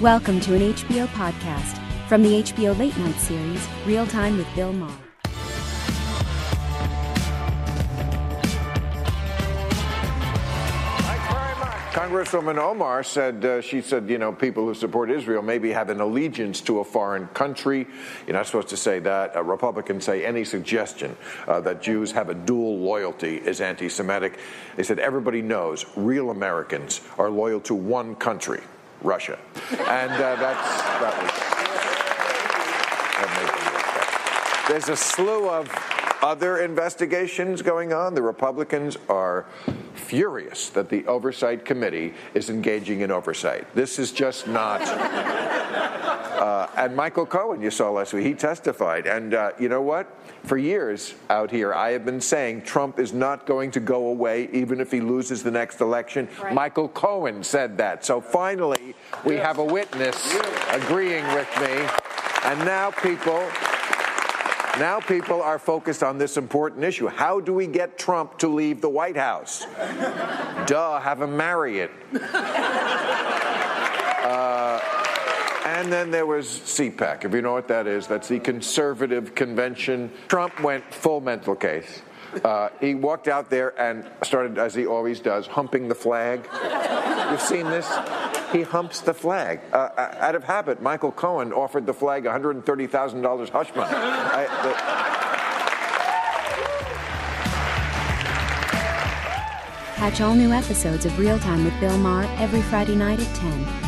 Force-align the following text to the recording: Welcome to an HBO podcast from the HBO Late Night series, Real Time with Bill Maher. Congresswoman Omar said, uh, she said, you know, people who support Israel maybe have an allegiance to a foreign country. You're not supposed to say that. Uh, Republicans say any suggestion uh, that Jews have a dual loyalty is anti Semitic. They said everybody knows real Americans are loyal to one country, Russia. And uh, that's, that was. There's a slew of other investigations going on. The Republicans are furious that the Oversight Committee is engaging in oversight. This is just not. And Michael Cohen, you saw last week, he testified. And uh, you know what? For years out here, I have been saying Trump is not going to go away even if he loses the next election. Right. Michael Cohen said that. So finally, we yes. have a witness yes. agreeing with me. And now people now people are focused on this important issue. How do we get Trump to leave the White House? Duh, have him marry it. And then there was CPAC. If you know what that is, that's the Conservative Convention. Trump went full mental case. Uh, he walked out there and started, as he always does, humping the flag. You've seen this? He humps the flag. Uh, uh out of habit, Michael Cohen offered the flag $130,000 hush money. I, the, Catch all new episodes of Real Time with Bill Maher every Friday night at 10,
Welcome 0.00 0.38
to 0.42 0.54
an 0.54 0.60
HBO 0.74 1.08
podcast 1.08 1.76
from 2.06 2.22
the 2.22 2.40
HBO 2.40 2.78
Late 2.78 2.96
Night 2.98 3.16
series, 3.16 3.66
Real 3.84 4.06
Time 4.06 4.36
with 4.36 4.46
Bill 4.54 4.72
Maher. 4.72 4.96
Congresswoman 11.90 12.58
Omar 12.58 13.02
said, 13.02 13.44
uh, 13.44 13.60
she 13.60 13.80
said, 13.82 14.08
you 14.08 14.18
know, 14.18 14.32
people 14.32 14.64
who 14.64 14.72
support 14.72 15.10
Israel 15.10 15.42
maybe 15.42 15.72
have 15.72 15.90
an 15.90 16.00
allegiance 16.00 16.60
to 16.60 16.78
a 16.78 16.84
foreign 16.84 17.26
country. 17.28 17.84
You're 18.24 18.36
not 18.36 18.46
supposed 18.46 18.68
to 18.68 18.76
say 18.76 19.00
that. 19.00 19.34
Uh, 19.34 19.42
Republicans 19.42 20.04
say 20.04 20.24
any 20.24 20.44
suggestion 20.44 21.16
uh, 21.48 21.58
that 21.62 21.82
Jews 21.82 22.12
have 22.12 22.28
a 22.28 22.34
dual 22.34 22.78
loyalty 22.78 23.38
is 23.38 23.60
anti 23.60 23.88
Semitic. 23.88 24.38
They 24.76 24.84
said 24.84 25.00
everybody 25.00 25.42
knows 25.42 25.86
real 25.96 26.30
Americans 26.30 27.00
are 27.18 27.30
loyal 27.30 27.58
to 27.62 27.74
one 27.74 28.14
country, 28.14 28.60
Russia. 29.02 29.38
And 29.70 30.12
uh, 30.12 30.36
that's, 30.36 30.82
that 31.00 31.22
was. 31.22 31.58
There's 34.68 34.88
a 34.90 34.96
slew 34.96 35.48
of 35.48 35.70
other 36.22 36.58
investigations 36.58 37.62
going 37.62 37.92
on. 37.92 38.14
The 38.14 38.22
Republicans 38.22 38.98
are 39.08 39.46
furious 39.94 40.68
that 40.70 40.88
the 40.88 41.06
Oversight 41.06 41.64
Committee 41.64 42.14
is 42.34 42.50
engaging 42.50 43.00
in 43.00 43.10
oversight. 43.10 43.66
This 43.74 43.98
is 43.98 44.12
just 44.12 44.46
not. 44.46 44.80
And 46.78 46.94
Michael 46.94 47.26
Cohen, 47.26 47.60
you 47.60 47.72
saw 47.72 47.90
last 47.90 48.12
week, 48.12 48.24
he 48.24 48.34
testified. 48.34 49.08
And 49.08 49.34
uh, 49.34 49.50
you 49.58 49.68
know 49.68 49.82
what? 49.82 50.16
For 50.44 50.56
years 50.56 51.14
out 51.28 51.50
here, 51.50 51.74
I 51.74 51.90
have 51.90 52.04
been 52.04 52.20
saying 52.20 52.62
Trump 52.62 53.00
is 53.00 53.12
not 53.12 53.46
going 53.46 53.72
to 53.72 53.80
go 53.80 54.06
away 54.06 54.48
even 54.52 54.80
if 54.80 54.92
he 54.92 55.00
loses 55.00 55.42
the 55.42 55.50
next 55.50 55.80
election. 55.80 56.28
Right. 56.40 56.54
Michael 56.54 56.88
Cohen 56.88 57.42
said 57.42 57.78
that. 57.78 58.04
So 58.04 58.20
finally, 58.20 58.94
we 59.24 59.34
yes. 59.34 59.44
have 59.44 59.58
a 59.58 59.64
witness 59.64 60.14
yes. 60.32 60.84
agreeing 60.84 61.26
with 61.34 61.48
me. 61.60 61.84
And 62.44 62.60
now 62.60 62.92
people 62.92 63.44
now 64.78 65.00
people 65.00 65.42
are 65.42 65.58
focused 65.58 66.04
on 66.04 66.18
this 66.18 66.36
important 66.36 66.84
issue. 66.84 67.08
How 67.08 67.40
do 67.40 67.52
we 67.52 67.66
get 67.66 67.98
Trump 67.98 68.38
to 68.38 68.46
leave 68.46 68.80
the 68.80 68.88
White 68.88 69.16
House? 69.16 69.66
Duh, 70.66 71.00
have 71.00 71.20
him 71.20 71.36
marry 71.36 71.80
it. 71.80 71.90
And 75.88 75.92
then 75.94 76.10
there 76.10 76.26
was 76.26 76.46
CPAC. 76.46 77.24
If 77.24 77.32
you 77.32 77.40
know 77.40 77.54
what 77.54 77.66
that 77.68 77.86
is, 77.86 78.06
that's 78.06 78.28
the 78.28 78.38
Conservative 78.40 79.34
Convention. 79.34 80.12
Trump 80.28 80.60
went 80.60 80.84
full 80.92 81.22
mental 81.22 81.54
case. 81.54 82.02
Uh, 82.44 82.68
he 82.78 82.94
walked 82.94 83.26
out 83.26 83.48
there 83.48 83.72
and 83.80 84.06
started, 84.22 84.58
as 84.58 84.74
he 84.74 84.84
always 84.84 85.18
does, 85.18 85.46
humping 85.46 85.88
the 85.88 85.94
flag. 85.94 86.46
You've 87.30 87.40
seen 87.40 87.64
this? 87.70 87.88
He 88.52 88.60
humps 88.60 89.00
the 89.00 89.14
flag. 89.14 89.60
Uh, 89.72 89.88
uh 89.96 90.14
out 90.18 90.34
of 90.34 90.44
habit, 90.44 90.82
Michael 90.82 91.10
Cohen 91.10 91.54
offered 91.54 91.86
the 91.86 91.94
flag 91.94 92.24
$130,000 92.24 93.48
hush 93.48 93.74
money. 93.74 93.90
I, 93.90 94.44
the, 94.62 94.98
Catch 99.96 100.20
all 100.20 100.34
new 100.34 100.52
episodes 100.52 101.06
of 101.06 101.18
Real 101.18 101.38
Time 101.38 101.64
with 101.64 101.80
Bill 101.80 101.96
Maher 101.96 102.24
every 102.36 102.60
Friday 102.60 102.94
night 102.94 103.20
at 103.20 103.34
10, 103.36 103.87